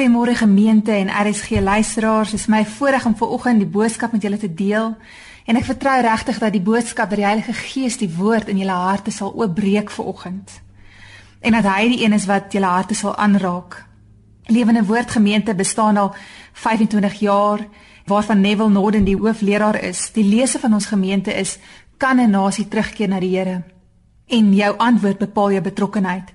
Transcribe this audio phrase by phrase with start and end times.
[0.00, 2.30] Goeiemôre gemeente en RSG luisteraars.
[2.30, 4.94] Dit is my voorreg om vanoggend die boodskap met julle te deel.
[5.44, 8.78] En ek vertrou regtig dat die boodskap deur die Heilige Gees die woord in julle
[8.80, 10.54] harte sal oopbreek vanoggend.
[11.44, 13.76] En dat hy die een is wat julle harte sal aanraak.
[14.48, 16.14] Lewende Woord Gemeente bestaan al
[16.52, 17.66] 25 jaar
[18.06, 20.06] waarvan Neville Norden die hoofleraar is.
[20.16, 21.58] Die lese van ons gemeente is
[21.98, 23.62] kan 'n nasie terugkeer na die Here?
[24.26, 26.32] En jou antwoord bepaal jou betrokkenheid.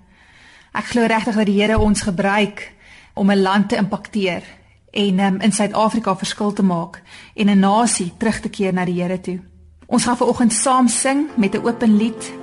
[0.72, 2.75] Ek glo regtig dat die Here ons gebruik
[3.16, 4.44] om 'n land te impakteer
[4.91, 7.02] en um, in Suid-Afrika verskil te maak
[7.35, 9.39] en 'n nasie terug te keer na die Here toe.
[9.85, 12.33] Ons gaan vanoggend saam sing met 'n open lied.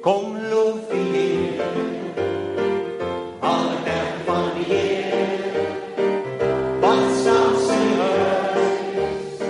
[0.00, 1.64] Kom loof die Here.
[3.40, 5.66] Alle dag van die Here.
[6.80, 9.40] Wat staan sy huis?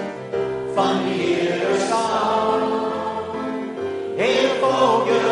[0.74, 2.62] Van die Here staan.
[4.16, 5.23] Heel volk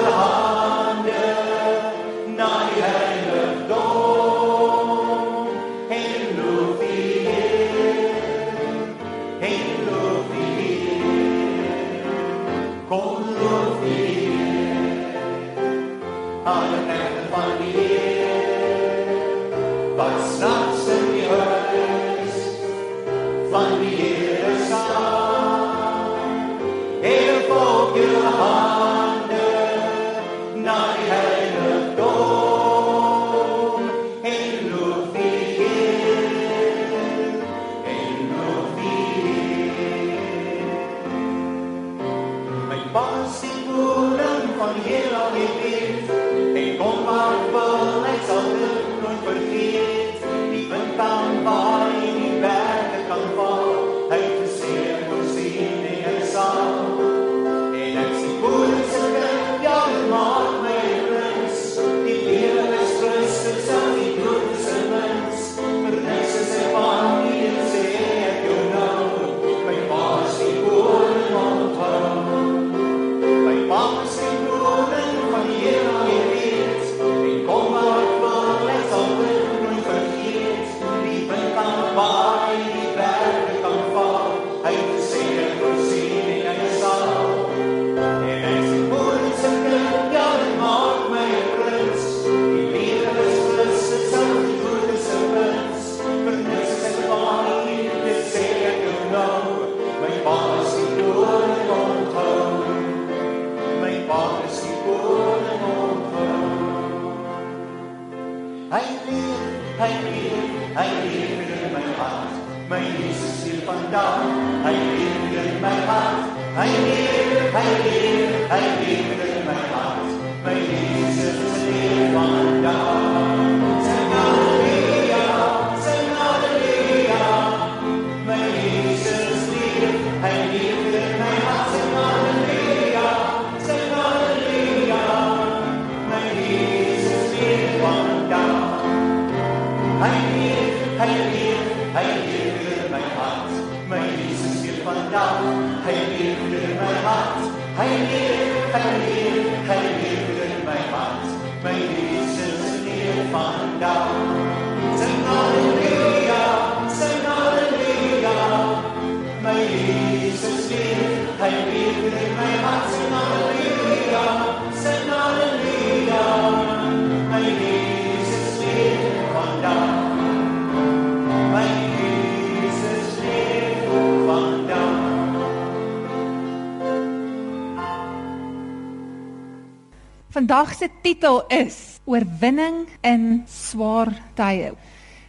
[180.53, 184.75] Vandag se titel is Oorwinning in swaar tye.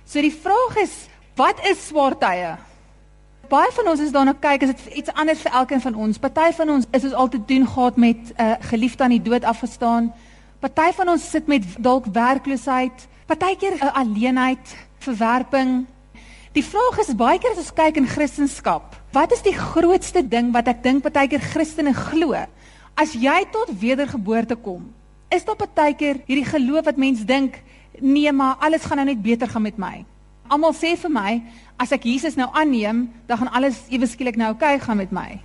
[0.04, 0.96] So die vraag is,
[1.40, 2.50] wat is swaar tye?
[3.48, 6.20] Baie van ons is daarna kyk, is dit iets anders vir elkeen van ons.
[6.20, 9.22] Party van ons is ons al te doen gehad met 'n uh, geliefde aan die
[9.22, 10.10] dood afgestaan.
[10.60, 15.86] Party van ons sit met dalk werkloosheid, partykeer 'n uh, alleenheid, verwerping.
[16.52, 18.82] Die vraag is baie keer as ons kyk in Christendom,
[19.12, 22.36] wat is die grootste ding wat ek dink partykeer Christene glo?
[22.94, 24.92] As jy tot wedergeboorte kom,
[25.34, 27.58] is daar partykeer hierdie geloof wat mens dink,
[28.00, 30.06] nee, maar alles gaan nou net beter gaan met my.
[30.48, 31.32] Almal sê vir my,
[31.82, 35.12] as ek Jesus nou aanneem, dan gaan alles ewe skielik nou oukei okay gaan met
[35.12, 35.42] my.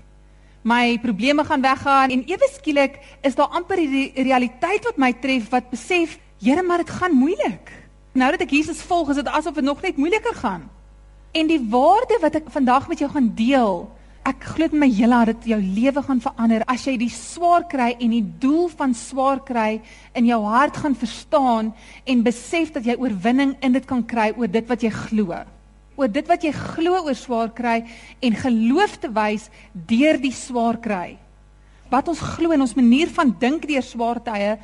[0.69, 5.49] My probleme gaan weggaan en ewe skielik is daar amper hierdie realiteit wat my tref
[5.55, 7.71] wat besef, Here, maar dit gaan moeilik.
[8.15, 10.69] Nou dat ek Jesus volg, is dit asof dit nog net moeiliker gaan.
[11.35, 13.89] En die waarde wat ek vandag met jou gaan deel,
[14.29, 17.63] Ek glo met my hele hart dat jou lewe gaan verander as jy die swaar
[17.71, 19.79] kry en die doel van swaar kry
[20.19, 21.71] in jou hart gaan verstaan
[22.05, 25.39] en besef dat jy oorwinning in dit kan kry oor dit wat jy glo.
[25.97, 27.79] Oor dit wat jy glo oor swaar kry
[28.21, 31.17] en geloof te wys deur die swaar kry.
[31.89, 34.59] Wat ons glo en ons manier van dink deur swaar tye,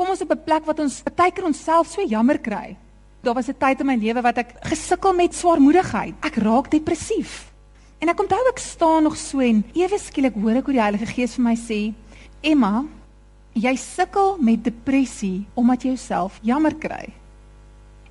[0.00, 2.76] kom ons op 'n plek wat ons baie keer onsself so jammer kry.
[3.22, 6.14] Daar was 'n tyd in my lewe wat ek gesukkel met swaarmoedigheid.
[6.24, 7.49] Ek raak depressief.
[8.00, 11.08] En ek onthou ek staan nog so en ewe skielik hoor ek hoe die Heilige
[11.10, 11.92] Gees vir my sê:
[12.40, 12.86] "Emma,
[13.52, 17.12] jy sukkel met depressie omdat jy jouself jammer kry."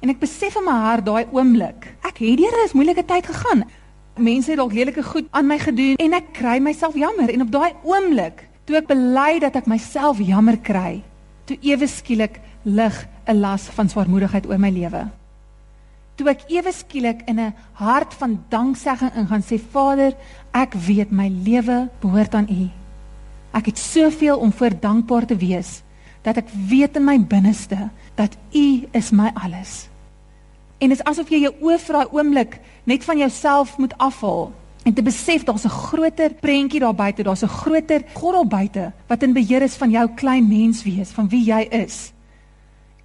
[0.01, 3.65] En ek besef in my hart daai oomblik, ek het deur 'n moeilike tyd gegaan.
[4.17, 7.51] Mense het dalk lelike goed aan my gedoen en ek kry myself jammer en op
[7.51, 11.03] daai oomblik, toe ek bely dat ek myself jammer kry,
[11.45, 15.18] toe ewe skielik lig 'n las van swaarmoedigheid oor my lewe
[16.19, 20.13] toe ek ewe skielik in 'n hart van danksegging ingaan sê Vader,
[20.51, 22.69] ek weet my lewe behoort aan U.
[23.53, 25.81] Ek het soveel om voor dankbaar te wees
[26.21, 29.87] dat ek weet in my binneste dat U is my alles.
[30.79, 34.51] En dit is asof jy jou oë vir daai oomblik net van jouself moet afhaal
[34.83, 38.91] en te besef daar's 'n groter prentjie daar buite, daar's 'n groter God daar buite
[39.07, 42.11] wat in beheer is van jou klein menswees, van wie jy is.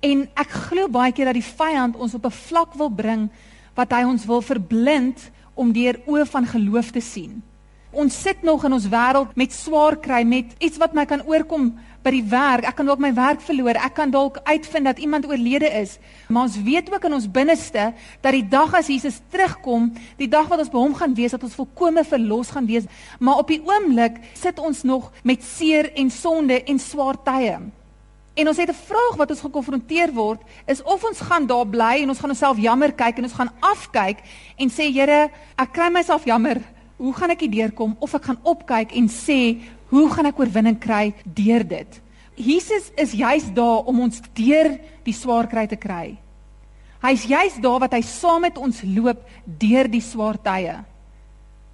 [0.04, 3.30] En ek glo baie keer dat die vyand ons op 'n vlak wil bring
[3.74, 7.42] wat hy ons wil verblind om deur oë van geloof te sien.
[7.90, 11.78] Ons sit nog in ons wêreld met swaar kry met iets wat my kan oorkom
[12.02, 12.66] by die werk.
[12.66, 13.78] Ek kan dalk my werk verloor.
[13.78, 15.98] Ek kan dalk uitvind dat iemand oorlede is.
[16.28, 20.48] Maar ons weet ook in ons binneste dat die dag as Jesus terugkom, die dag
[20.48, 22.84] wat ons by hom gaan wees, dat ons volkome verlos gaan wees.
[23.18, 27.58] Maar op die oomblik sit ons nog met seer en sonde en swaar tye.
[28.34, 32.02] En ons het 'n vraag wat ons gekonfronteer word, is of ons gaan daar bly
[32.02, 34.18] en ons gaan onsself jammer kyk en ons gaan afkyk
[34.56, 36.60] en sê Here, ek kry myself jammer.
[36.96, 40.78] Hoe gaan ek hier deurkom of ek gaan opkyk en sê, hoe gaan ek oorwinning
[40.78, 42.00] kry deur dit?
[42.34, 46.18] Jesus is juis daar om ons deur die swaar kry te kry.
[47.02, 50.84] Hy's juis daar wat hy saam met ons loop deur die swaar tye.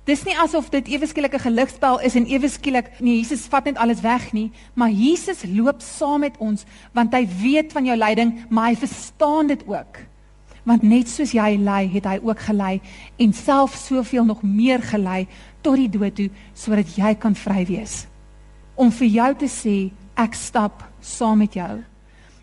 [0.08, 3.64] Dis nie asof dit ewe skielik 'n geligspel is en ewe skielik nee Jesus vat
[3.64, 7.96] net alles weg nie, maar Jesus loop saam met ons want hy weet van jou
[7.96, 9.98] lyding, maar hy verstaan dit ook.
[10.64, 12.80] Want net soos jy ly, het hy ook gely
[13.18, 15.26] en self soveel nog meer gely
[15.60, 18.06] tot die dood toe sodat jy kan vry wees.
[18.76, 21.84] Om vir jou te sê ek stap saam met jou.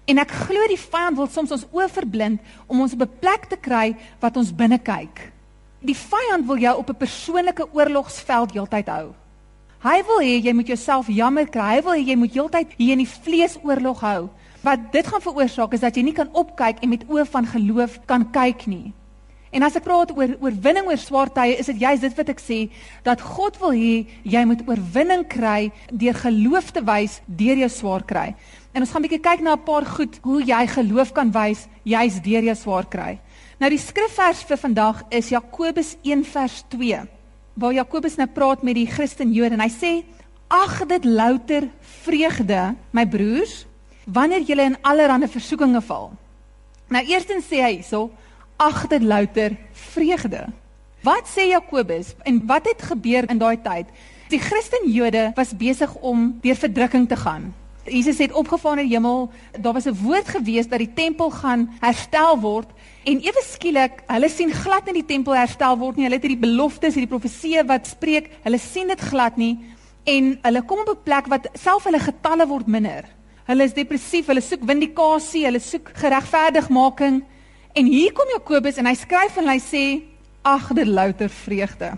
[0.08, 3.50] En ek glo die vyand wil soms ons oë verblind om ons op 'n plek
[3.50, 5.34] te kry wat ons binne kyk.
[5.86, 9.13] Die vyand wil jou op 'n persoonlike oorlogsveld heeltyd hou.
[9.77, 11.75] Hy wil hê jy moet jouself jammer kry.
[11.75, 14.29] Hy wil hê jy moet heeltyd hier in die vlees oorlog hou.
[14.63, 18.00] Wat dit gaan veroorsaak is dat jy nie kan opkyk en met oë van geloof
[18.05, 18.93] kan kyk nie.
[19.51, 22.39] En as ek praat oor oorwinning oor swaar tye, is dit juist dit wat ek
[22.39, 22.69] sê
[23.03, 28.03] dat God wil hê jy moet oorwinning kry deur geloof te wys deur jou swaar
[28.03, 28.36] kry.
[28.74, 31.67] En ons gaan 'n bietjie kyk na 'n paar goed hoe jy geloof kan wys
[31.86, 33.19] juist deur jou swaar kry.
[33.58, 37.00] Nou die skrifvers vir vandag is Jakobus 1 vers 2.
[37.58, 39.92] Waar Jakobus nou praat met die Christen Jode en hy sê:
[40.48, 41.66] "Ag dit louter
[42.04, 43.66] vreugde, my broers,
[44.06, 46.12] wanneer julle in allerlei versoekinge val."
[46.88, 48.12] Nou eerstens sê hy hierso:
[48.58, 50.54] "Ag dit louter vreugde."
[51.02, 53.88] Wat sê Jakobus en wat het gebeur in daai tyd?
[54.30, 57.54] Die Christen Jode was besig om deur verdrukking te gaan.
[57.90, 59.32] Jesus het opgevaar in die hemel.
[59.60, 62.70] Daar was 'n woord gewees dat die tempel gaan herstel word
[63.08, 66.08] en ewe skielik, hulle sien glad nie die tempel herstel word nie.
[66.08, 69.56] Hulle het hierdie beloftes, hierdie profeseë wat spreek, hulle sien dit glad nie
[70.08, 73.04] en hulle kom op 'n plek wat self hulle getalle word minder.
[73.48, 77.24] Hulle is depressief, hulle soek vindikasie, hulle soek geregverdigmaking.
[77.76, 80.04] En hier kom Jakobus en hy skryf en hy sê:
[80.44, 81.98] "Ag, dit louter vreugde."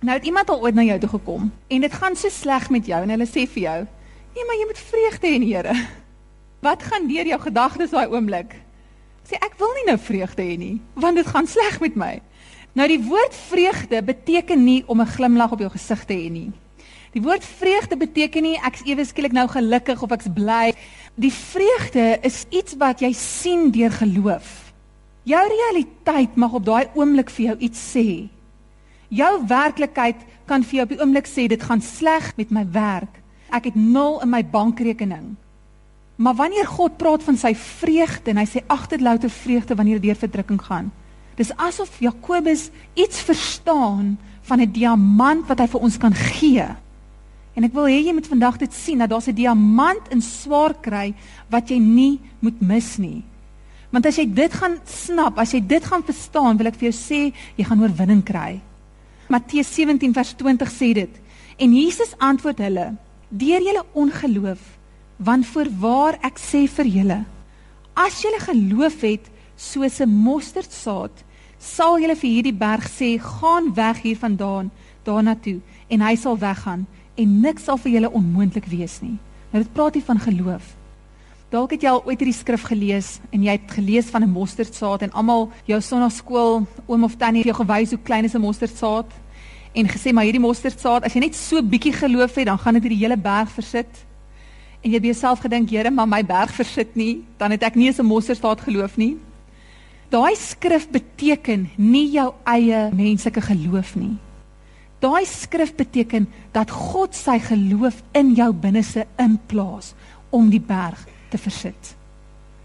[0.00, 2.86] Nou het iemand al ooit na jou toe gekom en dit gaan so sleg met
[2.86, 3.86] jou en hulle sê vir jou:
[4.34, 5.74] Nee, maar jy moet vreugde hê in die Here.
[6.66, 8.65] Wat gaan deur jou gedagtes daai oomblik?
[9.26, 12.12] Sê ek wil nie nou vreugde hê nie, want dit gaan sleg met my.
[12.78, 16.52] Nou die woord vreugde beteken nie om 'n glimlag op jou gesig te hê nie.
[17.12, 20.74] Die woord vreugde beteken nie ek's ewe skielik nou gelukkig of ek's bly.
[21.14, 24.72] Die vreugde is iets wat jy sien deur geloof.
[25.22, 28.28] Jou realiteit mag op daai oomblik vir jou iets sê.
[29.08, 30.16] Jou werklikheid
[30.46, 33.76] kan vir jou op die oomblik sê dit gaan sleg met my werk ek het
[33.78, 35.34] nul in my bankrekening.
[36.16, 40.08] Maar wanneer God praat van sy vreugde en hy sê agter louter vreugde wanneer jy
[40.08, 40.88] deur verdrukking gaan.
[41.36, 44.16] Dis asof Jakobus iets verstaan
[44.48, 46.64] van 'n diamant wat hy vir ons kan gee.
[47.54, 50.74] En ek wil hê jy moet vandag dit sien dat daar's 'n diamant in swaar
[50.80, 51.14] kry
[51.50, 53.22] wat jy nie moet mis nie.
[53.90, 56.96] Want as jy dit gaan snap, as jy dit gaan verstaan, wil ek vir jou
[56.96, 58.60] sê jy gaan oorwinning kry.
[59.28, 61.10] Matteus 17 vers 20 sê dit.
[61.58, 62.96] En Jesus antwoord hulle:
[63.28, 64.75] "Deur julle ongeloof,
[65.16, 67.24] want voorwaar ek sê vir julle,
[67.96, 71.24] as julle geloof het soos 'n mosterdsaad,
[71.58, 74.70] sal julle vir hierdie berg sê: "Gaan weg hiervandaan
[75.04, 79.18] daarna toe," en hy sal weggaan en niks sal vir julle onmoontlik wees nie.
[79.52, 80.76] Nou dit praat hier van geloof.
[81.50, 85.02] Dalk het jy al ooit hierdie skrif gelees en jy het gelees van 'n mosterdsaad
[85.02, 89.06] en almal jou sonnaskool oom of tannie het jou gewys hoe klein is 'n mosterdsaad
[89.72, 92.82] en gesê maar hierdie mosterdsaad as jy net so bietjie geloof het dan gaan dit
[92.82, 94.05] hierdie hele berg versit.
[94.86, 97.88] En jy het jouself gedink, Here, maar my berg versit nie, dan het ek nie
[97.88, 99.16] eens 'n mosterdsaad geloof nie.
[100.10, 104.16] Daai skrif beteken nie jou eie menslike geloof nie.
[105.00, 109.94] Daai skrif beteken dat God sy geloof in jou binneste inplaas
[110.30, 111.96] om die berg te versit.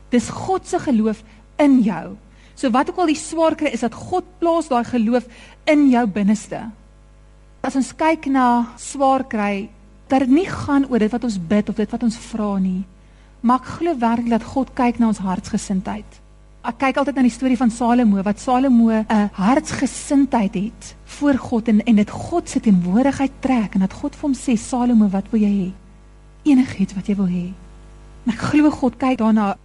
[0.10, 1.24] Dis God se geloof
[1.58, 2.18] in jou.
[2.56, 5.26] So wat ook al die swaar kry is dat God plaas daai geloof
[5.66, 6.70] in jou binneste.
[7.64, 9.70] As ons kyk na swaar kry,
[10.12, 12.82] dat dit nie gaan oor dit wat ons bid of dit wat ons vra nie,
[13.42, 16.20] maar ek glo werklik dat God kyk na ons hartsgesindheid.
[16.62, 21.68] Ek kyk altyd na die storie van Salomo wat Salomo 'n hartsgesindheid het voor God
[21.68, 25.26] en en dit God se teenwoordigheid trek en dat God vir hom sê Salomo, wat
[25.32, 25.72] wil jy hê?
[26.44, 27.54] Enigiets wat jy wil hê.
[28.26, 29.56] En ek glo God kyk daarna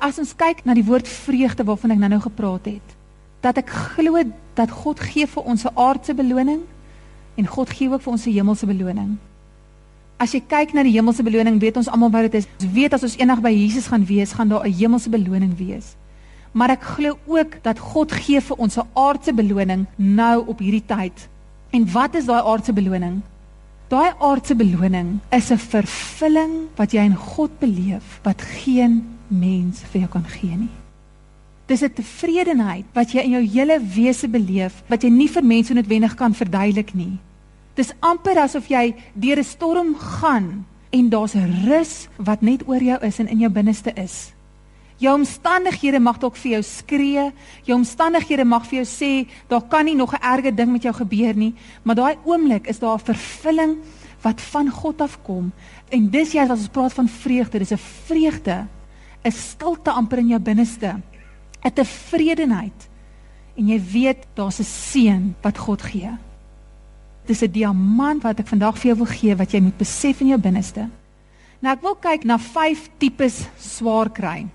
[0.00, 2.96] as ons kyk na die woord vreugde waarvan ek nou-nou gepraat het,
[3.40, 4.22] dat ek glo
[4.54, 6.60] dat God gee vir ons 'n aardse beloning
[7.36, 9.18] en God gee ook vir ons 'n hemelse beloning.
[10.18, 12.48] As jy kyk na die hemelse beloning, weet ons almal wat dit is.
[12.60, 15.96] Ons weet as ons eendag by Jesus gaan wees, gaan daar 'n hemelse beloning wees.
[16.52, 20.86] Maar ek glo ook dat God gee vir ons 'n aardse beloning nou op hierdie
[20.86, 21.28] tyd.
[21.70, 23.22] En wat is daai aardse beloning?
[23.88, 30.00] Daai aardse beloning is 'n vervulling wat jy in God beleef wat geen mens vir
[30.00, 30.74] jou kan gee nie.
[31.66, 35.74] Dis 'n tevredenheid wat jy in jou hele wese beleef wat jy nie vir mense
[35.74, 37.18] noodwendig kan verduidelik nie.
[37.74, 42.82] Dis amper asof jy deur 'n storm gaan en daar's 'n rus wat net oor
[42.82, 44.32] jou is en in jou binneste is.
[44.96, 47.32] Jou omstandighede mag dalk vir jou skree,
[47.64, 50.94] jou omstandighede mag vir jou sê daar kan nie nog 'n erge ding met jou
[50.94, 53.76] gebeur nie, maar daai oomblik is daar 'n vervulling
[54.22, 55.52] wat van God afkom.
[55.90, 58.66] En dis jy as ons praat van vreugde, dis 'n vreugde,
[59.24, 61.00] 'n stilte amper in jou binneste,
[61.64, 62.88] 'n tevredenheid.
[63.56, 66.10] En jy weet daar's 'n seën wat God gee.
[67.26, 70.28] Dis 'n diamant wat ek vandag vir jou wil gee wat jy moet besef in
[70.28, 70.88] jou binneste.
[71.60, 74.46] Nou ek wil kyk na 5 tipes swaar kry.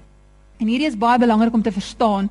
[0.60, 2.30] En hierdie is baie belangrik om te verstaan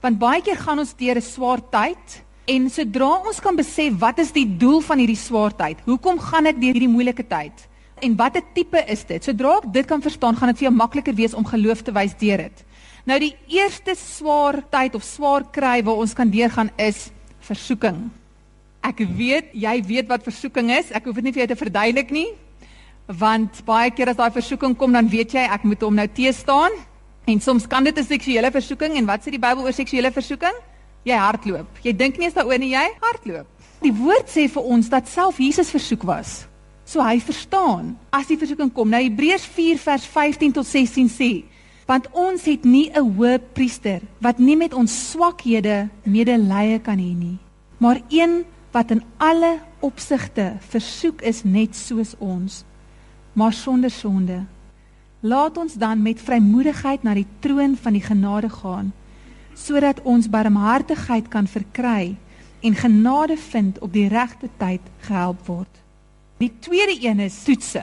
[0.00, 4.18] want baie keer gaan ons deur 'n swaar tyd en sodra ons kan besef wat
[4.18, 5.78] is die doel van hierdie swaar tyd?
[5.84, 7.68] Hoekom gaan ek deur hierdie moeilike tyd?
[8.00, 9.24] En watter tipe is dit?
[9.24, 12.14] Sodra ek dit kan verstaan, gaan dit vir jou makliker wees om geloof te wys
[12.18, 12.64] deur dit.
[13.06, 18.10] Nou die eerste swaar tyd of swaar kry waar ons kan deurgaan is versoeking.
[18.80, 20.90] Ek weet jy weet wat versoeking is.
[20.90, 22.28] Ek hoef dit nie vir jou te verduidelik nie.
[23.06, 26.32] Want baie keer as daai versoeking kom, dan weet jy ek moet hom nou teë
[26.32, 26.72] staan
[27.28, 30.54] En soms kan dit 'n seksuele versoeking en wat sê die Bybel oor seksuele versoeking?
[31.02, 31.66] Jy hardloop.
[31.82, 33.46] Jy dink nie eens daaroor nie, jy hardloop.
[33.80, 36.46] Die woord sê vir ons dat self Jesus versoek was.
[36.84, 38.88] So hy verstaan as die versoeking kom.
[38.88, 41.44] Nou Hebreërs 4 vers 15 tot 16 sê:
[41.86, 47.14] Want ons het nie 'n hoë priester wat nie met ons swakhede medelee kan hê
[47.14, 47.38] nie,
[47.78, 52.64] maar een wat in alle opsigte versoek is net soos ons,
[53.32, 54.42] maar sonder sonde.
[55.20, 58.92] Laat ons dan met vrymoedigheid na die troon van die genade gaan
[59.58, 62.14] sodat ons barmhartigheid kan verkry
[62.62, 65.80] en genade vind op die regte tyd gehelp word.
[66.38, 67.82] Die tweede een is toetse.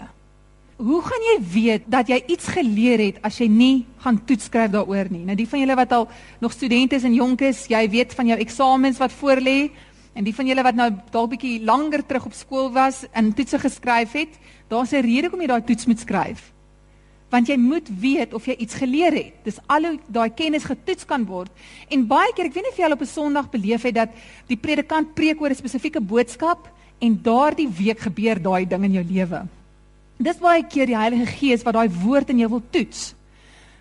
[0.75, 4.71] Hoe gaan jy weet dat jy iets geleer het as jy nie gaan toets skryf
[4.71, 5.23] daaroor nie?
[5.27, 6.07] Nou die van julle wat al
[6.39, 9.69] nog studente is en jonk is, jy weet van jou eksamens wat voorlê
[10.15, 13.59] en die van julle wat nou dalk bietjie langer terug op skool was en toetse
[13.59, 14.39] geskryf het,
[14.71, 16.55] daar's 'n rede hoekom jy daai toets moet skryf
[17.35, 19.33] want jy moet weet of jy iets geleer het.
[19.43, 21.51] Dis al hoe daai kennis getoets kan word.
[21.89, 24.09] En baie keer, ek weet nie of jy al op 'n Sondag beleef het dat
[24.47, 26.69] die predikant preek oor 'n spesifieke boodskap
[26.99, 29.47] en daardie week gebeur daai ding in jou lewe.
[30.17, 33.15] Dis baie keer die Heilige Gees wat daai woord in jou wil toets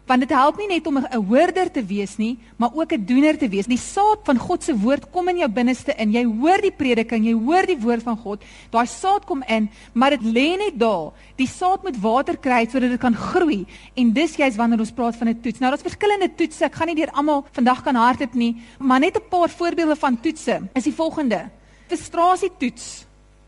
[0.06, 3.38] want dit help nie net om 'n hoorder te wees nie, maar ook 'n doener
[3.38, 3.66] te wees.
[3.66, 6.12] Die saad van God se woord kom in jou binneste in.
[6.12, 8.42] Jy hoor die prediking, jy hoor die woord van God.
[8.70, 11.12] Daai saad kom in, maar dit lê net daar.
[11.36, 13.66] Die saad moet water kry sodat dit kan groei.
[13.94, 15.58] En dis juist wanneer ons praat van 'n toets.
[15.58, 16.64] Nou daar's verskillende toetse.
[16.64, 20.20] Ek gaan nie deur almal vandag kan hardloop nie, maar net 'n paar voorbeelde van
[20.20, 20.62] toetse.
[20.74, 21.50] Is die volgende:
[21.88, 23.06] frustrasie toets.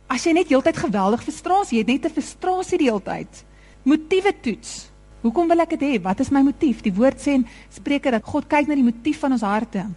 [0.08, 3.44] As jy net heeltyd geweldig frustrasie het, net 'n frustrasie die hele tyd.
[3.82, 4.90] Motiewe toets.
[5.26, 5.94] Hoekom wil ek dit hê?
[6.02, 6.84] Wat is my motief?
[6.84, 9.88] Die woord sê in Spreuke dat God kyk na die motief van ons harte.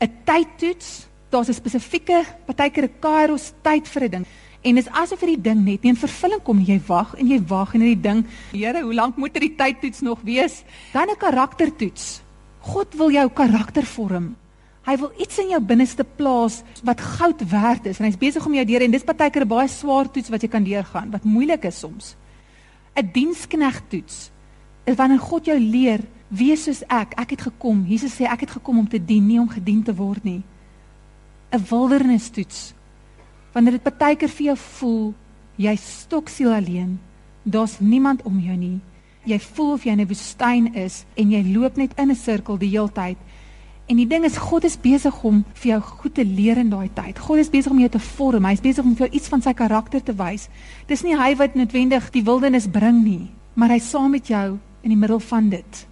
[0.00, 1.06] 'n Tydtoets.
[1.30, 4.26] daar's 'n spesifieke partykeer 'n kairos tyd vir 'n ding.
[4.62, 6.66] En dis asof hierdie ding net nie in vervulling kom nie.
[6.66, 10.20] Jy wag en jy wag en hierdie ding, Here, hoe lank moet hierdie tydtoets nog
[10.22, 10.64] wees?
[10.92, 12.22] Dan 'n karaktertoets.
[12.60, 14.36] God wil jou karakter vorm.
[14.84, 18.54] Hy wil iets in jou binneste plaas wat goud werd is en hy's besig om
[18.54, 21.64] jou deur en dis partykeer 'n baie swaar toets wat jy kan deurgaan, wat moeilik
[21.64, 22.16] is soms.
[22.94, 24.30] 'n Diensknegtoets
[24.86, 27.14] is wanneer God jou leer wees soos ek.
[27.18, 27.84] Ek het gekom.
[27.86, 30.42] Jesus sê ek het gekom om te dien, nie om gedien te word nie.
[31.52, 32.74] 'n Wildernistoets
[33.54, 35.14] wanneer dit partykeer vir jou voel
[35.56, 36.98] jy stoksiel alleen,
[37.42, 38.80] daar's niemand om jou nie.
[39.24, 42.58] Jy voel of jy in 'n woestyn is en jy loop net in 'n sirkel
[42.58, 43.16] die hele tyd.
[43.88, 46.90] En die ding is God is besig om vir jou goed te leer in daai
[46.94, 47.18] tyd.
[47.18, 48.44] God is besig om jou te vorm.
[48.44, 50.48] Hy's besig om vir jou iets van sy karakter te wys.
[50.86, 54.94] Dis nie hy wat noodwendig die wildernis bring nie, maar hy saam met jou in
[54.94, 55.86] die middel van dit.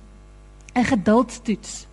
[0.74, 1.86] 'n Geduldstoets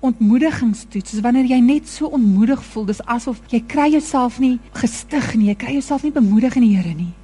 [0.00, 1.10] ontmoedigingstoets.
[1.10, 5.48] Dis wanneer jy net so onmoedig voel, dis asof jy kry jouself nie gestig nie,
[5.50, 7.14] jy kry jouself nie bemoedig in die Here nie.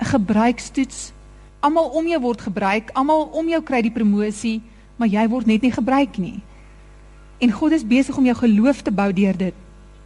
[0.00, 1.12] 'n Gebruikstoets.
[1.60, 4.62] Almal om jou word gebruik, almal om jou kry die promosie,
[4.96, 6.42] maar jy word net nie gebruik nie.
[7.38, 9.54] En God is besig om jou geloof te bou deur dit.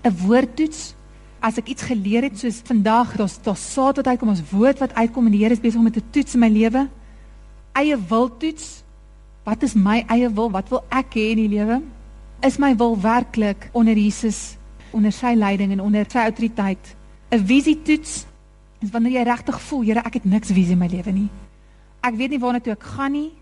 [0.04, 0.94] 'n Woordtoets.
[1.40, 4.94] As ek iets geleer het soos vandag, daar's daar saad wat uitkom, ons woord wat
[4.94, 6.88] uitkom en die Here is besig om dit te toets in my lewe.
[7.76, 8.86] Eie wiltoets
[9.46, 10.50] Wat is my eie wil?
[10.50, 11.78] Wat wil ek hê in die lewe?
[12.42, 14.56] Is my wil werklik onder Jesus,
[14.90, 16.96] onder sy leiding en onder sy autoriteit?
[17.30, 18.26] 'n Visietoets
[18.82, 21.28] is wanneer jy regtig voel, Here, ek het niks visie in my lewe nie.
[22.02, 23.32] Ek weet nie waarna toe ek gaan nie.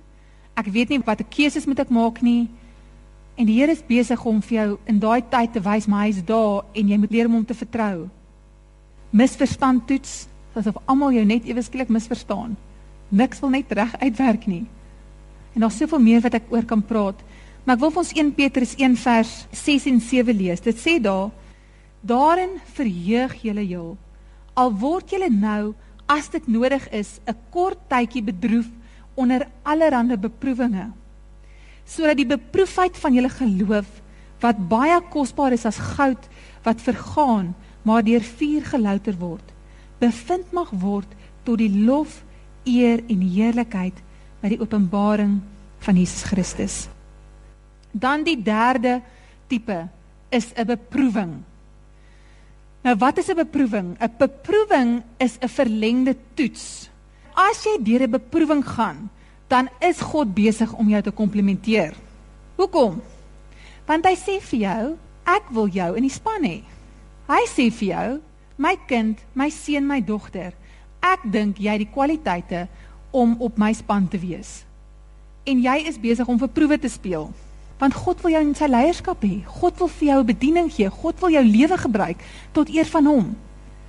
[0.56, 2.50] Ek weet nie watter keuses moet ek maak nie.
[3.36, 6.22] En die Here is besig om vir jou in daai tyd te wys maar hy's
[6.24, 8.08] daar en jy moet leer om hom te vertrou.
[9.10, 12.56] Misverstand toets, asof almal jou net ewe skielik misverstaan.
[13.14, 14.64] Niks wil net reg uitwerk nie.
[15.54, 17.20] En daar's soveel meer wat ek oor kan praat.
[17.64, 20.62] Maar ek wil vir ons 1 Petrus 1 vers 6 en 7 lees.
[20.64, 21.30] Dit sê daar:
[22.02, 23.94] Daarin verheug julle heel.
[24.54, 25.74] Al word julle nou
[26.10, 28.68] as dit nodig is 'n kort tydjie bedroef
[29.14, 30.90] onder allerlei beproewinge.
[31.86, 33.86] Sodat die beproefdheid van julle geloof
[34.40, 36.28] wat baie kosbaar is as goud
[36.64, 39.52] wat vergaan, maar deur vuur gelouter word,
[39.98, 41.08] bevind mag word
[41.44, 42.23] tot die lof,
[42.64, 43.96] eer en heerlikheid
[44.40, 45.38] by die openbaring
[45.84, 46.76] van Jesus Christus.
[47.92, 49.00] Dan die derde
[49.48, 49.88] tipe
[50.30, 51.44] is 'n beproewing.
[52.82, 53.96] Nou wat is 'n beproewing?
[54.00, 56.90] 'n Beproewing is 'n verlengde toets.
[57.34, 59.10] As jy deur 'n beproewing gaan,
[59.48, 61.94] dan is God besig om jou te komplimenteer.
[62.56, 63.02] Hoekom?
[63.86, 66.62] Want hy sê vir jou, ek wil jou in die span hê.
[67.28, 68.20] Hy sê vir jou,
[68.56, 70.52] my kind, my seun, my dogter,
[71.04, 72.66] ek dink jy het die kwaliteite
[73.14, 74.64] om op my span te wees.
[75.44, 77.28] En jy is besig om vir proewe te speel.
[77.78, 79.42] Want God wil jou in sy leierskap hê.
[79.60, 80.88] God wil vir jou 'n bediening gee.
[80.88, 82.18] God wil jou lewe gebruik
[82.52, 83.36] tot eer van hom.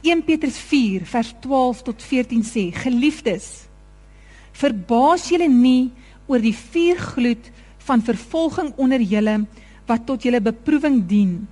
[0.01, 3.67] 1 Petrus 4 vers 12 tot 14 sê: Geliefdes,
[4.51, 5.91] verbaas julle nie
[6.27, 9.45] oor die vuurgloed van vervolging onder julle
[9.85, 11.47] wat tot julle beproewing dien,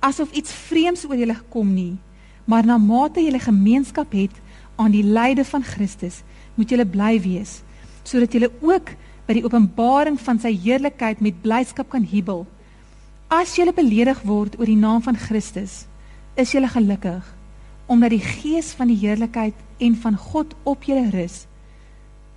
[0.00, 1.96] asof iets vreemds oor julle gekom nie,
[2.44, 4.36] maar na mate julle gemeenskap het
[4.78, 6.22] aan die lyde van Christus,
[6.54, 7.62] moet julle bly wees
[8.08, 8.94] sodat julle ook
[9.28, 12.46] by die openbaring van sy heerlikheid met blydskap kan jubel.
[13.28, 15.82] As julle beledig word oor die naam van Christus,
[16.40, 17.34] is julle gelukkig
[17.88, 21.46] omdat die gees van die heerlikheid en van God op julle rus.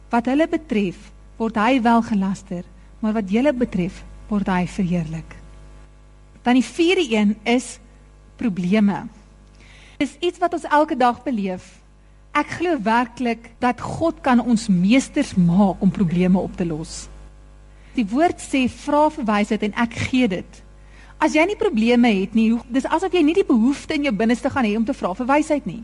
[0.07, 2.61] Wat hulle betref, word hy wel gelaster,
[3.03, 3.97] maar wat julle betref,
[4.29, 5.35] word hy verheerlik.
[6.47, 7.81] Dan die vierde een is
[8.39, 9.01] probleme.
[9.99, 11.80] Dis iets wat ons elke dag beleef
[12.31, 17.09] Ek glo werklik dat God kan ons meesters maak om probleme op te los.
[17.91, 20.61] Die woord sê vra vir wysheid en ek gee dit.
[21.19, 24.49] As jy nie probleme het nie, dis asof jy nie die behoefte in jou binneste
[24.49, 25.83] gaan hê om te vra vir wysheid nie.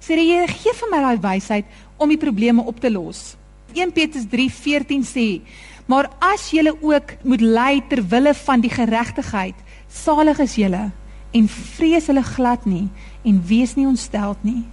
[0.00, 1.68] Sê die Here, gee vir my daai wysheid
[2.00, 3.36] om die probleme op te los.
[3.76, 5.40] 1 Petrus 3:14 sê:
[5.86, 9.54] "Maar as julle ook moet ly ter wille van die geregtigheid,
[9.88, 10.90] salig is julle
[11.32, 12.88] en vrees hulle glad nie
[13.24, 14.64] en wees nie ontsteld nie."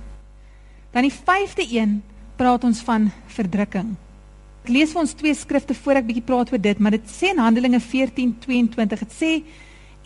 [0.92, 2.00] Dan die vyfde een
[2.40, 3.96] praat ons van verdrukking.
[4.64, 7.34] Ek lees vir ons twee skrifte voor ek bietjie praat oor dit, maar dit sê
[7.34, 9.34] in Handelinge 14:22, dit sê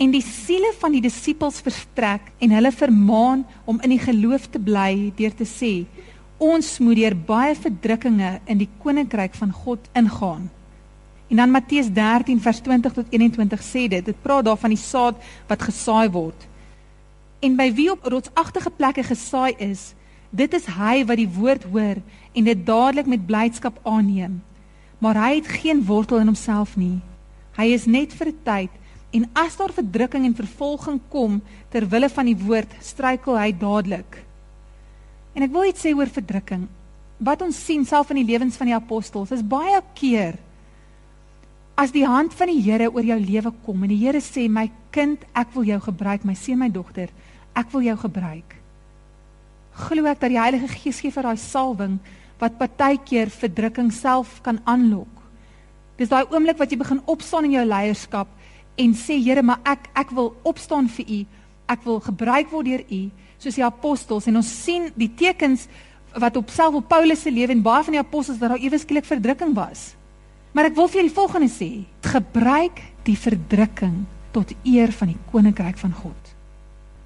[0.02, 4.60] en die siele van die disippels verstrek en hulle vermaan om in die geloof te
[4.60, 5.86] bly deur te sê
[6.44, 10.50] ons moet deur baie verdrukkinge in die koninkryk van God ingaan.
[11.32, 14.82] En dan Matteus 13 vers 20 tot 21 sê dit, dit praat daar van die
[14.82, 15.20] saad
[15.50, 16.48] wat gesaai word.
[17.44, 19.94] En by wie op rotsagtige plekke gesaai is,
[20.34, 22.02] Dit is hy wat die woord hoor
[22.34, 24.42] en dit dadelik met blydskap aanneem.
[25.00, 26.98] Maar hy het geen wortel in homself nie.
[27.54, 28.74] Hy is net vir 'n tyd
[29.14, 34.18] En as daar verdrukking en vervolging kom ter wille van die woord, struikel hy dadelik.
[35.38, 36.66] En ek wil iets sê oor verdrukking.
[37.22, 40.40] Wat ons sien self in die lewens van die apostels is baie keer
[41.78, 44.68] as die hand van die Here oor jou lewe kom en die Here sê my
[44.94, 47.10] kind, ek wil jou gebruik, my seun, my dogter,
[47.58, 48.58] ek wil jou gebruik.
[49.74, 51.98] Glo ek dat die Heilige Gees gee vir daai salwing
[52.42, 55.10] wat partykeer verdrukking self kan aanlok.
[55.98, 58.30] Dis daai oomblik wat jy begin opstaan in jou leierskap
[58.78, 61.20] en sê Here, maar ek ek wil opstaan vir U.
[61.74, 63.02] Ek wil gebruik word deur U
[63.42, 65.68] soos die apostels en ons sien die tekens
[66.20, 68.78] wat op self op Paulus se lewe en baie van die apostels dat daar ewe
[68.78, 69.94] skielik verdrukking was.
[70.54, 71.70] Maar ek wil vir julle die volgende sê:
[72.06, 76.34] gebruik die verdrukking tot eer van die koninkryk van God.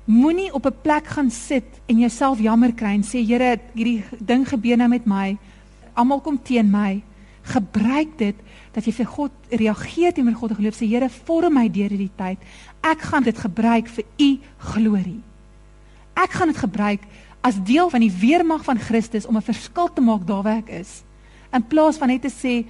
[0.08, 4.48] Moenie op 'n plek gaan sit en jouself jammer kry en sê Here, hierdie ding
[4.48, 5.38] gebeur nou met my.
[5.94, 7.04] Almal kom teen my.
[7.42, 8.36] Gebruik dit
[8.72, 12.12] dat jy vir God reageer teenoor God en geloof sê Here, vorm my deur hierdie
[12.16, 12.38] tyd.
[12.82, 15.22] Ek gaan dit gebruik vir u glorie.
[16.14, 17.02] Ek gaan dit gebruik
[17.42, 20.70] as deel van die weermag van Christus om 'n verskil te maak daar waar ek
[20.70, 21.04] is.
[21.54, 22.66] In plaas van net te sê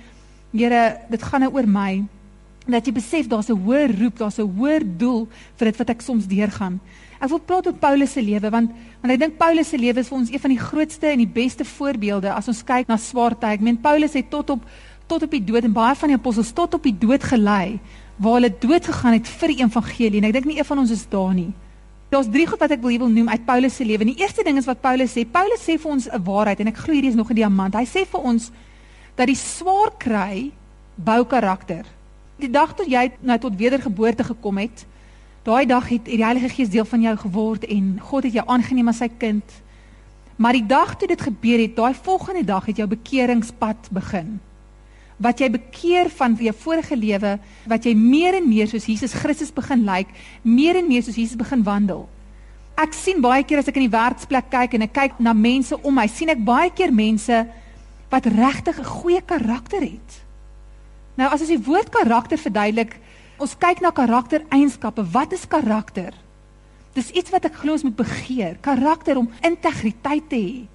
[0.52, 2.04] Here, dit gaan nou oor my
[2.66, 6.02] dat jy besef daar's 'n hoër roep, daar's 'n hoër doel vir dit wat ek
[6.02, 6.80] soms deurgaan.
[7.18, 10.10] Ek wil praat oor Paulus se lewe want want ek dink Paulus se lewe is
[10.10, 13.36] vir ons een van die grootste en die beste voorbeelde as ons kyk na swaar
[13.40, 13.58] tye.
[13.58, 14.66] Ek meen Paulus het tot op
[15.08, 17.80] tot op die dood en baie van die apostels tot op die dood gelei
[18.18, 20.92] waar hulle dood gegaan het vir die evangelie en ek dink nie een van ons
[20.92, 21.54] is daar nie.
[22.12, 24.06] Daar's drie goed wat ek wil hier wil noem uit Paulus se lewe.
[24.08, 25.26] Die eerste ding is wat Paulus sê.
[25.28, 27.76] Paulus sê vir ons 'n waarheid en ek glo hierdie is nog 'n diamant.
[27.76, 28.52] Hy sê vir ons
[29.16, 30.52] dat die swaar kry
[30.96, 31.86] bou karakter.
[32.38, 34.86] Die dag toe jy nou tot wedergeboorte gekom het,
[35.48, 38.90] Daai dag het die Heilige Gees deel van jou geword en God het jou aangeneem
[38.92, 39.54] as sy kind.
[40.36, 44.34] Maar die dag toe dit gebeur het, daai volgende dag het jou bekeringspad begin.
[45.24, 47.38] Wat jy bekeer van jou vorige lewe,
[47.72, 50.12] wat jy meer en meer soos Jesus Christus begin lyk,
[50.44, 52.04] meer en meer soos Jesus begin wandel.
[52.76, 55.80] Ek sien baie keer as ek in die werksplek kyk en ek kyk na mense
[55.80, 57.46] om my, sien ek baie keer mense
[58.12, 60.24] wat regtig 'n goeie karakter het.
[61.16, 63.00] Nou as ons die woord karakter verduidelik,
[63.38, 65.04] Ons kyk na karaktereienskappe.
[65.14, 66.16] Wat is karakter?
[66.98, 68.58] Dis iets wat ek glo ons moet begeer.
[68.66, 70.66] Karakter om integriteit te hê,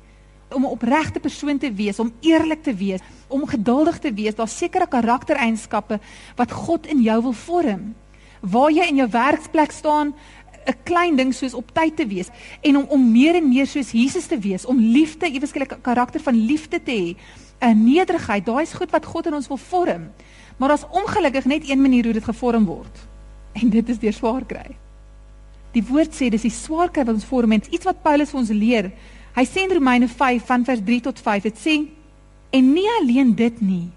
[0.54, 4.34] om 'n opregte persoon te wees, om eerlik te wees, om geduldig te wees.
[4.34, 5.98] Daar's sekere karaktereienskappe
[6.36, 7.94] wat God in jou wil vorm.
[8.40, 10.14] Waar jy in jou werksplek staan,
[10.66, 12.28] 'n klein ding soos op tyd te wees
[12.60, 16.20] en om om meer en meer soos Jesus te wees, om liefde, ewesklik 'n karakter
[16.20, 17.16] van liefde te hê,
[17.60, 18.46] 'n nederigheid.
[18.46, 20.10] Daai is goed wat God in ons wil vorm.
[20.62, 22.98] Maar daar's ongelukkig net een manier hoe dit gevorm word.
[23.52, 24.76] En dit is deur swaar kry.
[25.74, 28.40] Die woord sê dis die swaar kry wat ons vorm en iets wat Paulus vir
[28.40, 28.90] ons leer.
[29.34, 31.74] Hy sê in Romeine 5 van vers 3 tot 5, dit sê
[32.54, 33.88] en nie alleen dit nie,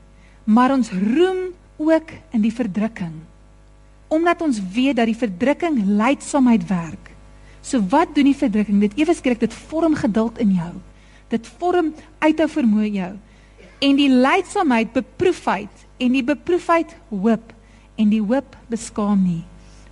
[0.50, 3.14] maar ons roem ook in die verdrukking.
[4.10, 7.14] Omdat ons weet dat die verdrukking lydsaamheid werk.
[7.62, 8.82] So wat doen die verdrukking?
[8.82, 10.74] Dit ewe skielik dit vorm geduld in jou.
[11.30, 11.94] Dit vorm
[12.26, 13.16] uithou vermoë jou.
[13.86, 17.54] En die lydsaamheid beproefheid en die beproefheid hoop
[17.96, 19.44] en die hoop beskaam nie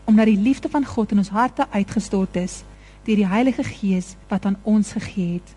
[0.03, 2.63] omdat die liefde van God in ons harte uitgestort is
[3.03, 5.55] deur die Heilige Gees wat aan ons gegee het.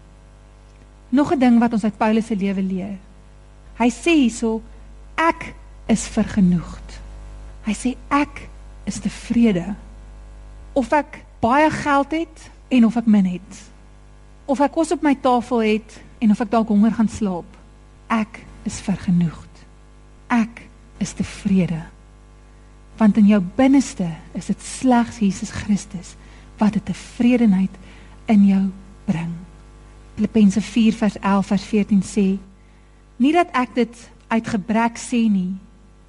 [1.09, 2.99] Nog 'n ding wat ons uit Paulus se lewe leer.
[3.79, 4.63] Hy sê hierso
[5.15, 5.55] ek
[5.87, 7.01] is vergenoegd.
[7.65, 8.49] Hy sê ek
[8.85, 9.75] is tevrede
[10.73, 13.63] of ek baie geld het en of ek min het.
[14.45, 17.57] Of ek kos op my tafel het en of ek dalk honger gaan slaap.
[18.07, 19.46] Ek is vergenoegd
[20.33, 20.67] ek
[20.99, 21.83] is tevrede.
[22.97, 26.15] Want in jou binneste is dit slegs Jesus Christus
[26.59, 27.75] wat 'n tevredenheid
[28.27, 28.71] in jou
[29.05, 29.33] bring.
[30.15, 32.39] Filippense 4 vers 11 vers 14 sê:
[33.17, 35.55] Nie dat ek dit uit gebrek sê nie,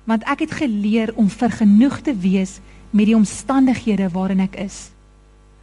[0.04, 4.92] want ek het geleer om vergenoeg te wees met die omstandighede waarin ek is.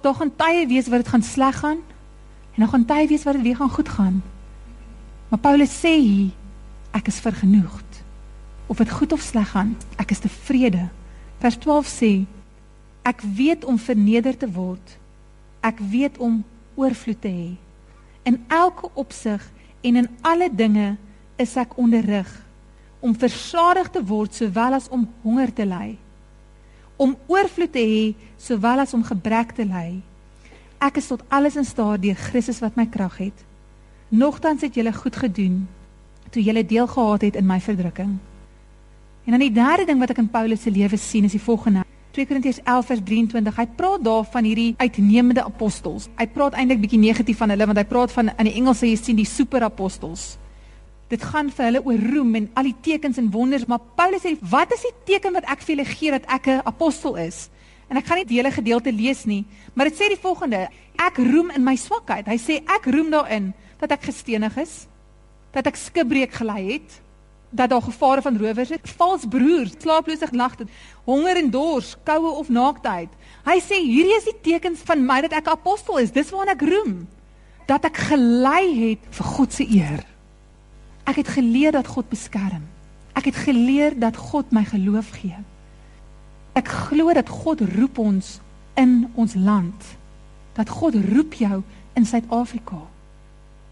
[0.00, 1.80] Daar gaan tye wees waar dit gaan sleg gaan
[2.54, 4.22] en dan gaan tye wees waar dit weer gaan goed gaan.
[5.28, 6.30] Maar Paulus sê hier
[6.92, 7.83] ek is vergenoegd
[8.66, 10.88] of dit goed of sleg gaan, ek is tevrede.
[11.42, 12.12] Vers 12 sê
[13.04, 14.96] ek weet om verneder te word.
[15.60, 16.40] Ek weet om
[16.74, 17.50] oorvloed te hê.
[18.24, 19.42] In elke opsig
[19.84, 20.94] en in alle dinge
[21.36, 22.30] is ek onderrig
[23.04, 25.92] om versadig te word sowel as om honger te ly.
[26.96, 28.04] Om oorvloed te hê
[28.40, 30.00] sowel as om gebrek te ly.
[30.80, 33.44] Ek is tot alles in staat deur Christus wat my krag het.
[34.08, 35.64] Nogtans het julle goed gedoen
[36.32, 38.16] toe julle deel gehad het in my verdrukking.
[39.24, 41.84] En dan die derde ding wat ek in Paulus se lewe sien is die volgende.
[42.14, 43.56] 2 Korintiërs 11 vers 23.
[43.56, 46.10] Hy praat daar van hierdie uitnemende apostels.
[46.20, 48.90] Hy praat eintlik bietjie negatief van hulle want hy praat van in die Engels sê
[48.92, 50.34] jy sien die superapostels.
[51.08, 54.36] Dit gaan vir hulle oor roem en al die tekens en wonders, maar Paulus sê,
[54.40, 57.48] "Wat is die teken wat ek vir julle gee dat ek 'n apostel is?"
[57.88, 61.16] En ek gaan nie die hele gedeelte lees nie, maar dit sê die volgende: Ek
[61.16, 62.26] roem in my swakheid.
[62.26, 64.86] Hy sê ek roem daarin dat ek gestenig is,
[65.52, 67.00] dat ek skibreek gelei het,
[67.54, 70.66] dat daar gevare van rowers is, vals broers, slaaplose nagte,
[71.04, 73.10] honger en dors, koue of naaktheid.
[73.46, 76.12] Hy sê hierdie is die tekens van my dat ek apostel is.
[76.14, 77.04] Dis waarna ek roem.
[77.68, 80.02] Dat ek gelei het vir God se eer.
[81.06, 82.64] Ek het geleer dat God beskerm.
[83.14, 85.36] Ek het geleer dat God my geloof gee.
[86.58, 88.38] Ek glo dat God roep ons
[88.80, 89.94] in ons land.
[90.58, 91.62] Dat God roep jou
[91.94, 92.80] in Suid-Afrika.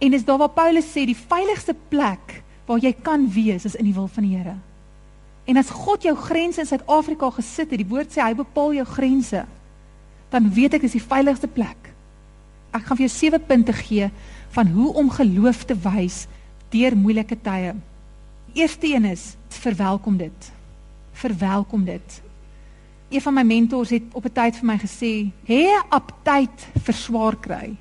[0.02, 3.84] En dis daar waar Paulus sê die veiligste plek waar jy kan wees is in
[3.84, 4.56] die wil van die Here.
[5.44, 8.86] En as God jou grense in Suid-Afrika gesit het, die woord sê hy bepaal jou
[8.86, 9.44] grense,
[10.30, 11.90] dan weet ek dis die veiligste plek.
[12.72, 14.08] Ek gaan vir jou sewe punte gee
[14.54, 16.26] van hoe om geloof te wys
[16.72, 17.74] deur moeilike tye.
[18.56, 20.52] Eerste een is verwelkom dit.
[21.20, 22.20] Verwelkom dit.
[23.12, 26.94] Een van my mentors het op 'n tyd vir my gesê, "Hê 'n aptyd vir
[26.94, 27.76] swaar kry."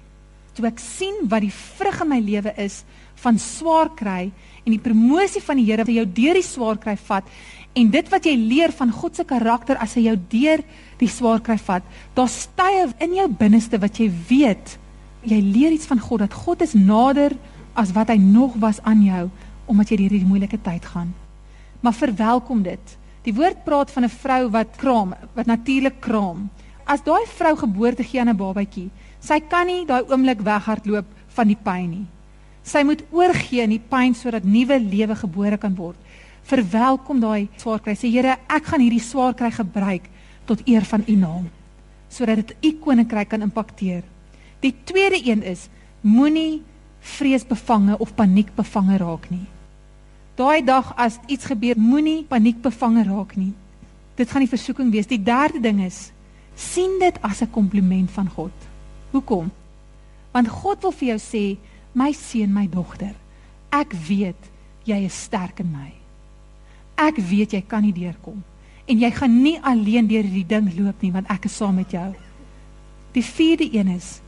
[0.54, 2.84] Toe ek sien wat die vrug in my lewe is
[3.16, 4.32] van swaar kry
[4.66, 7.28] en die promosie van die Here wat jou deur die swaar kry vat
[7.74, 10.64] en dit wat jy leer van God se karakter as hy jou deur
[11.00, 11.84] die swaar kry vat,
[12.16, 14.78] daar styf in jou binneste wat jy weet,
[15.24, 17.38] jy leer iets van God dat God is nader
[17.80, 19.30] as wat hy nog was aan jou
[19.72, 21.14] omdat jy deur hierdie moeilike tyd gaan.
[21.80, 22.98] Maar verwelkom dit.
[23.24, 26.50] Die woord praat van 'n vrou wat kraam, wat natuurlik kraam.
[26.86, 31.48] As daai vrou geboorte gee aan 'n babatjie, sy kan nie daai oomblik weghardloop van
[31.48, 32.06] die pyn nie.
[32.64, 35.98] Sy moet oorgee in die pyn sodat nuwe lewe gebore kan word.
[36.44, 37.96] Verwelkom daai swaar kry.
[37.96, 40.08] Sê Here, ek gaan hierdie swaar kry gebruik
[40.46, 41.50] tot eer van U naam
[42.12, 44.04] sodat dit U koninkryk kan impakteer.
[44.60, 45.70] Die tweede een is
[46.04, 46.62] moenie
[47.02, 49.48] vreesbevange of paniekbevange raak nie.
[50.36, 53.54] Daai dag as iets gebeur, moenie paniekbevange raak nie.
[54.20, 55.10] Dit gaan die versoeking wees.
[55.10, 56.12] Die derde ding is
[56.56, 58.54] sien dit as 'n kompliment van God.
[59.12, 59.52] Hoekom?
[60.32, 61.58] Want God wil vir jou sê,
[61.94, 63.16] my seun, my dogter,
[63.72, 64.50] ek weet
[64.88, 65.92] jy is sterk in my.
[67.02, 68.42] Ek weet jy kan nie deurkom
[68.92, 71.94] en jy gaan nie alleen deur hierdie ding loop nie want ek is saam met
[71.94, 72.10] jou.
[73.16, 74.20] Die vierde een is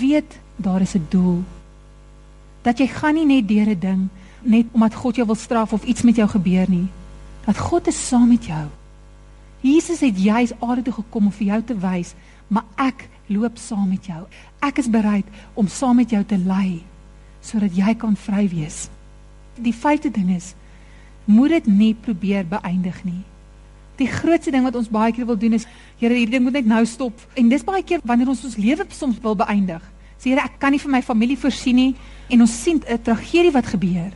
[0.00, 1.42] weet daar is 'n doel
[2.62, 4.08] dat jy gaan nie net deur 'n ding
[4.42, 6.88] net omdat God jou wil straf of iets met jou gebeur nie.
[7.44, 8.66] Dat God is saam met jou.
[9.60, 12.14] Jesus het juis aarde toe gekom om vir jou te wys,
[12.48, 14.26] maar ek loop saam met jou.
[14.58, 16.84] Ek is bereid om saam met jou te lei
[17.46, 18.88] sodat jy kan vry wees.
[19.56, 20.54] Die vyfde ding is
[21.26, 23.22] moet dit nie probeer beëindig nie.
[23.98, 26.66] Die grootste ding wat ons baie keer wil doen is, Here, hierdie ding moet net
[26.68, 27.16] nou stop.
[27.34, 29.80] En dis baie keer wanneer ons ons lewe soms wil beëindig.
[30.20, 31.94] Sê Here, ek kan nie vir my familie voorsien nie
[32.30, 34.12] en ons sien 'n tragedie wat gebeur.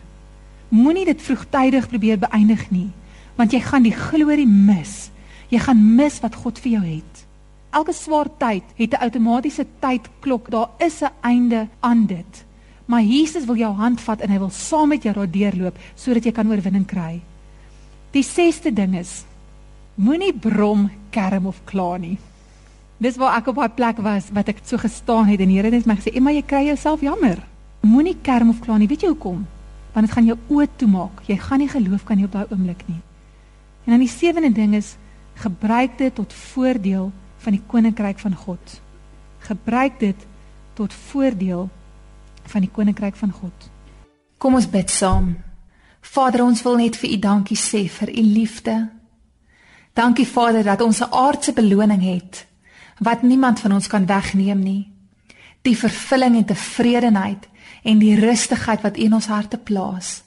[0.68, 2.90] Moenie dit vroegtydig probeer beëindig nie,
[3.36, 5.10] want jy gaan die glorie mis.
[5.48, 7.26] Jy gaan mis wat God vir jou het.
[7.72, 10.50] Elke swaar tyd het 'n outomatiese tydklok.
[10.50, 12.44] Daar is 'n einde aan dit.
[12.90, 16.26] Maar Jesus wil jou hand vat en hy wil saam met jou daardeur loop sodat
[16.26, 17.20] jy kan oorwinning kry.
[18.10, 19.20] Die sesde ding is
[19.94, 22.16] moenie brom, kerm of kla nie.
[22.98, 25.70] Dis waar ek op daai plek was wat ek so gestaan het en die Here
[25.70, 27.38] het my gesê, "Emma, jy kry jouself jammer."
[27.82, 28.88] Moenie kerm of kla nie.
[28.88, 29.46] Weet jy hoekom?
[29.94, 31.22] Want dit gaan jou oë toemaak.
[31.26, 33.00] Jy gaan nie geloof kan nie op daai oomblik nie.
[33.86, 34.96] En dan die sewende ding is
[35.34, 38.80] gebruik dit tot voordeel van die koninkryk van God.
[39.38, 40.16] Gebruik dit
[40.74, 41.70] tot voordeel
[42.50, 43.70] van die koninkryk van God.
[44.38, 45.34] Kom ons bid saam.
[46.00, 48.76] Vader, ons wil net vir U dankie sê vir U liefde.
[49.94, 52.46] Dankie Vader dat ons 'n aardse beloning het
[52.98, 54.92] wat niemand van ons kan wegneem nie.
[55.62, 57.48] Die vervulling en tevredenheid
[57.82, 60.22] en die rustigheid wat U in ons harte plaas.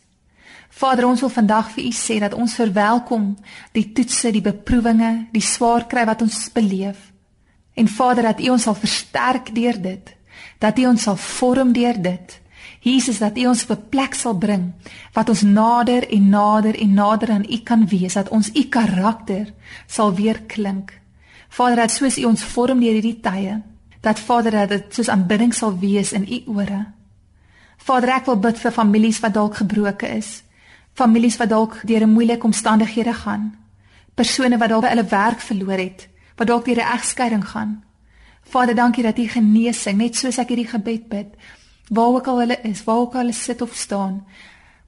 [0.70, 3.36] Vader, ons wil vandag vir U sê dat ons verwelkom
[3.72, 7.12] die toetse, die beproewinge, die swaar kry wat ons beleef.
[7.74, 10.16] En Vader, dat U ons sal versterk deur dit,
[10.64, 12.40] dat U ons sal vorm deur dit.
[12.84, 14.72] Jesus, dat U ons op 'n plek sal bring
[15.14, 19.54] wat ons nader en nader en nader aan U kan wees, dat ons U karakter
[19.88, 21.00] sal weer klink.
[21.50, 23.62] Vader, dat soos U ons vorm deur hierdie tye,
[24.02, 26.86] dat Vader dat dit soos aanbidding sal wees in U ore.
[27.78, 30.44] Vader, ek wil bid vir families wat dalk gebroken is.
[30.94, 33.56] Families wat dalk deur 'n moeilike omstandighede gaan.
[34.16, 37.84] Persone wat dalk hulle werk verloor het, wat dalk deur 'n egskeiding gaan.
[38.44, 41.36] Vader, dankie dat U genesing, net soos ek hierdie gebed bid,
[41.90, 44.26] waar ook al hulle is, waar ook al hulle sit of staan,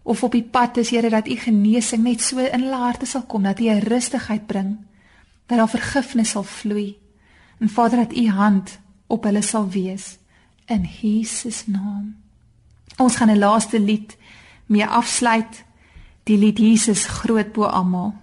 [0.04, 3.24] of op die pad is, Here, dat U genesing net so in hulle harte sal
[3.24, 4.78] kom, dat U 'n rustigheid bring,
[5.46, 6.98] dat daar vergifnis sal vloei.
[7.60, 10.18] En Vader, dat U hand op hulle sal wees
[10.66, 12.16] in Jesus naam.
[12.98, 14.18] Ons gaan 'n laaste lied
[14.66, 15.64] mee afsluit
[16.24, 18.14] die lied Jesus groot bo almal.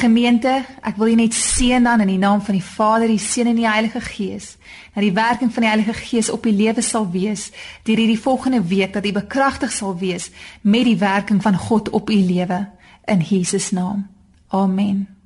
[0.00, 3.52] Gemeente, ek wil julle net seën dan in die naam van die Vader, die Seun
[3.52, 4.56] en die Heilige Gees.
[4.94, 7.50] Dat die werking van die Heilige Gees op u lewe sal wees
[7.84, 12.10] deur hierdie volgende week dat u bekragtig sal wees met die werking van God op
[12.10, 12.66] u lewe
[13.04, 14.06] in Jesus naam.
[14.48, 15.19] Amen.